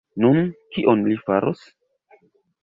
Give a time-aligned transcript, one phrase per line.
[0.23, 0.39] Nun,
[0.77, 1.63] kion li faros?